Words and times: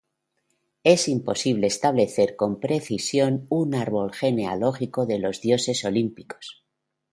Es 0.83 1.07
imposible 1.07 1.67
establecer 1.67 2.35
con 2.35 2.59
precisión 2.59 3.45
un 3.49 3.75
árbol 3.75 4.11
genealógico 4.11 5.05
de 5.05 5.19
los 5.19 5.41
dioses 5.41 5.85
olímpicos. 5.85 6.65